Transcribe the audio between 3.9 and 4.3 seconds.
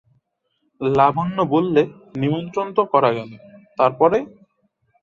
পরে?